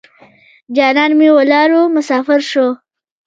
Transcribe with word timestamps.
جانان 0.75 1.11
مې 1.19 1.29
ولاړو 1.37 1.81
مسافر 1.95 2.39
شو. 2.51 2.67